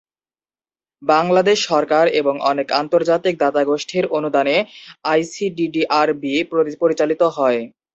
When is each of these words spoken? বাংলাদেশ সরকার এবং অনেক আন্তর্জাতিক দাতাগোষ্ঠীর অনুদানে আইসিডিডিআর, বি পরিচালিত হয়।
বাংলাদেশ 1.01 1.57
সরকার 1.69 2.05
এবং 2.19 2.35
অনেক 2.51 2.67
আন্তর্জাতিক 2.81 3.33
দাতাগোষ্ঠীর 3.39 4.05
অনুদানে 4.17 4.55
আইসিডিডিআর, 5.05 6.07
বি 6.21 6.33
পরিচালিত 6.81 7.21
হয়। 7.37 7.59